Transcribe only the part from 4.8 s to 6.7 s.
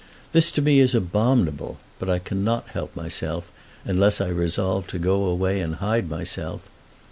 to go away and hide myself.